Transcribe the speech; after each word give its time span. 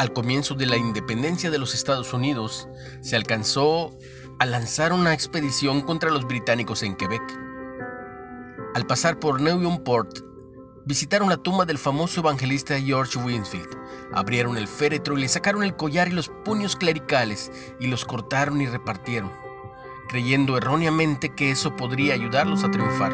Al 0.00 0.14
comienzo 0.14 0.54
de 0.54 0.64
la 0.64 0.78
independencia 0.78 1.50
de 1.50 1.58
los 1.58 1.74
Estados 1.74 2.14
Unidos, 2.14 2.66
se 3.02 3.16
alcanzó 3.16 3.94
a 4.38 4.46
lanzar 4.46 4.94
una 4.94 5.12
expedición 5.12 5.82
contra 5.82 6.08
los 6.08 6.26
británicos 6.26 6.82
en 6.82 6.96
Quebec. 6.96 7.20
Al 8.74 8.86
pasar 8.86 9.20
por 9.20 9.42
Newburyport, 9.42 10.20
visitaron 10.86 11.28
la 11.28 11.36
tumba 11.36 11.66
del 11.66 11.76
famoso 11.76 12.20
evangelista 12.20 12.80
George 12.80 13.18
Winfield, 13.18 13.68
abrieron 14.14 14.56
el 14.56 14.68
féretro 14.68 15.18
y 15.18 15.20
le 15.20 15.28
sacaron 15.28 15.62
el 15.64 15.76
collar 15.76 16.08
y 16.08 16.12
los 16.12 16.30
puños 16.46 16.76
clericales 16.76 17.52
y 17.78 17.86
los 17.88 18.06
cortaron 18.06 18.58
y 18.62 18.68
repartieron, 18.68 19.30
creyendo 20.08 20.56
erróneamente 20.56 21.34
que 21.34 21.50
eso 21.50 21.76
podría 21.76 22.14
ayudarlos 22.14 22.64
a 22.64 22.70
triunfar. 22.70 23.12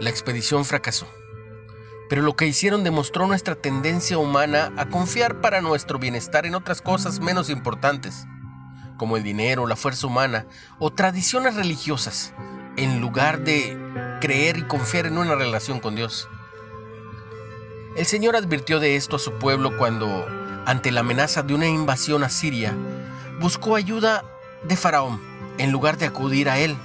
La 0.00 0.10
expedición 0.10 0.64
fracasó, 0.64 1.06
pero 2.08 2.22
lo 2.22 2.36
que 2.36 2.46
hicieron 2.46 2.84
demostró 2.84 3.26
nuestra 3.26 3.54
tendencia 3.54 4.18
humana 4.18 4.72
a 4.76 4.86
confiar 4.86 5.40
para 5.40 5.60
nuestro 5.60 5.98
bienestar 5.98 6.46
en 6.46 6.54
otras 6.54 6.80
cosas 6.80 7.20
menos 7.20 7.50
importantes, 7.50 8.26
como 8.96 9.16
el 9.16 9.22
dinero, 9.22 9.66
la 9.66 9.76
fuerza 9.76 10.06
humana 10.06 10.46
o 10.78 10.90
tradiciones 10.90 11.54
religiosas, 11.54 12.32
en 12.76 13.00
lugar 13.00 13.40
de 13.44 13.76
creer 14.20 14.58
y 14.58 14.62
confiar 14.62 15.06
en 15.06 15.18
una 15.18 15.34
relación 15.34 15.80
con 15.80 15.96
Dios. 15.96 16.28
El 17.96 18.06
Señor 18.06 18.36
advirtió 18.36 18.80
de 18.80 18.96
esto 18.96 19.16
a 19.16 19.18
su 19.18 19.32
pueblo 19.32 19.76
cuando, 19.76 20.26
ante 20.66 20.92
la 20.92 21.00
amenaza 21.00 21.42
de 21.42 21.54
una 21.54 21.66
invasión 21.66 22.22
a 22.22 22.28
Siria, 22.28 22.74
buscó 23.40 23.76
ayuda 23.76 24.24
de 24.62 24.76
Faraón 24.76 25.20
en 25.58 25.72
lugar 25.72 25.98
de 25.98 26.06
acudir 26.06 26.48
a 26.48 26.58
él. 26.58 26.76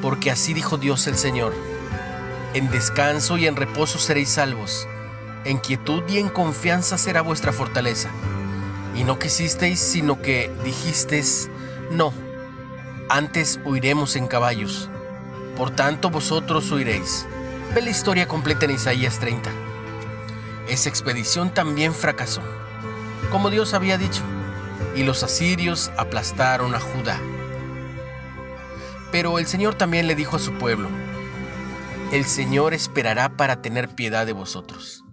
Porque 0.00 0.30
así 0.30 0.54
dijo 0.54 0.76
Dios 0.76 1.06
el 1.06 1.16
Señor, 1.16 1.52
en 2.54 2.70
descanso 2.70 3.36
y 3.36 3.46
en 3.46 3.56
reposo 3.56 3.98
seréis 3.98 4.30
salvos, 4.30 4.86
en 5.44 5.58
quietud 5.58 6.02
y 6.08 6.18
en 6.18 6.28
confianza 6.28 6.96
será 6.96 7.20
vuestra 7.20 7.52
fortaleza. 7.52 8.10
Y 8.94 9.02
no 9.02 9.18
quisisteis, 9.18 9.80
sino 9.80 10.22
que 10.22 10.52
dijisteis, 10.64 11.50
no, 11.90 12.12
antes 13.08 13.58
huiremos 13.64 14.14
en 14.14 14.28
caballos. 14.28 14.88
Por 15.56 15.70
tanto 15.72 16.10
vosotros 16.10 16.70
huiréis. 16.70 17.26
Ve 17.74 17.82
la 17.82 17.90
historia 17.90 18.28
completa 18.28 18.66
en 18.66 18.72
Isaías 18.72 19.18
30. 19.18 19.50
Esa 20.68 20.88
expedición 20.88 21.52
también 21.52 21.92
fracasó, 21.92 22.40
como 23.30 23.50
Dios 23.50 23.74
había 23.74 23.98
dicho, 23.98 24.22
y 24.94 25.02
los 25.02 25.24
asirios 25.24 25.90
aplastaron 25.96 26.74
a 26.74 26.80
Judá. 26.80 27.18
Pero 29.10 29.40
el 29.40 29.46
Señor 29.46 29.74
también 29.74 30.06
le 30.06 30.14
dijo 30.14 30.36
a 30.36 30.40
su 30.40 30.52
pueblo, 30.52 30.88
el 32.12 32.24
Señor 32.24 32.74
esperará 32.74 33.36
para 33.36 33.62
tener 33.62 33.94
piedad 33.94 34.26
de 34.26 34.32
vosotros. 34.32 35.04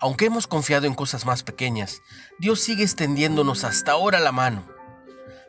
Aunque 0.00 0.26
hemos 0.26 0.46
confiado 0.46 0.86
en 0.86 0.94
cosas 0.94 1.26
más 1.26 1.42
pequeñas, 1.42 2.02
Dios 2.38 2.60
sigue 2.60 2.82
extendiéndonos 2.82 3.64
hasta 3.64 3.92
ahora 3.92 4.18
la 4.18 4.32
mano 4.32 4.72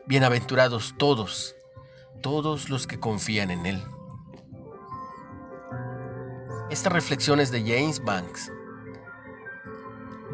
Bienaventurados 0.06 0.94
todos, 0.98 1.56
todos 2.20 2.68
los 2.68 2.86
que 2.86 3.00
confían 3.00 3.50
en 3.50 3.64
Él. 3.64 3.82
Esta 6.68 6.90
reflexión 6.90 7.40
es 7.40 7.50
de 7.50 7.62
James 7.62 8.04
Banks. 8.04 8.52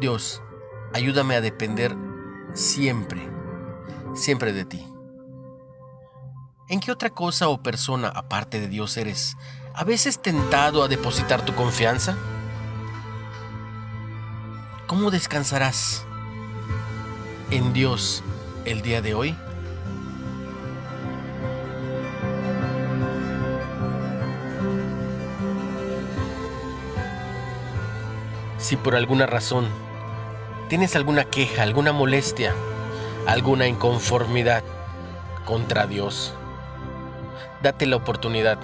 Dios, 0.01 0.43
ayúdame 0.93 1.35
a 1.35 1.41
depender 1.41 1.95
siempre, 2.53 3.21
siempre 4.13 4.51
de 4.51 4.65
ti. 4.65 4.85
¿En 6.67 6.81
qué 6.81 6.91
otra 6.91 7.11
cosa 7.11 7.47
o 7.47 7.63
persona 7.63 8.09
aparte 8.09 8.59
de 8.59 8.67
Dios 8.67 8.97
eres 8.97 9.37
a 9.73 9.83
veces 9.83 10.19
tentado 10.19 10.83
a 10.83 10.87
depositar 10.87 11.45
tu 11.45 11.53
confianza? 11.55 12.17
¿Cómo 14.87 15.11
descansarás 15.11 16.05
en 17.49 17.71
Dios 17.73 18.23
el 18.65 18.81
día 18.81 19.01
de 19.01 19.13
hoy? 19.13 19.35
Si 28.57 28.75
por 28.77 28.95
alguna 28.95 29.25
razón 29.25 29.67
tienes 30.69 30.95
alguna 30.95 31.25
queja, 31.25 31.63
alguna 31.63 31.91
molestia, 31.91 32.53
alguna 33.27 33.67
inconformidad 33.67 34.63
contra 35.45 35.87
Dios, 35.87 36.33
date 37.61 37.85
la 37.85 37.95
oportunidad 37.95 38.59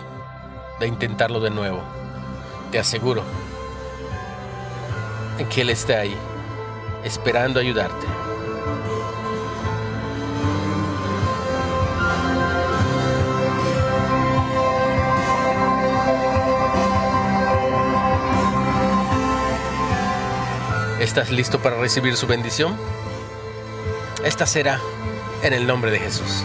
de 0.80 0.88
intentarlo 0.88 1.40
de 1.40 1.50
nuevo. 1.50 1.82
Te 2.72 2.80
aseguro 2.80 3.24
que 5.46 5.62
Él 5.62 5.70
está 5.70 6.00
ahí, 6.00 6.16
esperando 7.04 7.60
ayudarte. 7.60 8.06
¿Estás 21.00 21.32
listo 21.32 21.60
para 21.60 21.78
recibir 21.78 22.18
su 22.18 22.28
bendición? 22.28 22.76
Esta 24.26 24.46
será 24.46 24.80
en 25.44 25.54
el 25.54 25.66
nombre 25.66 25.92
de 25.92 26.00
Jesús. 26.00 26.44